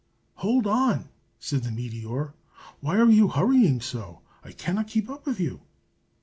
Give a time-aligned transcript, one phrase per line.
[0.37, 2.33] "Hold on!" said the meteor.
[2.79, 4.21] "Why are you hurrying so?
[4.43, 5.61] I cannot keep up with you."